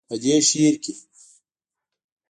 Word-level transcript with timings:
پۀ 0.07 0.15
دې 0.21 0.35
شعر 0.49 0.75
کښې 0.83 0.93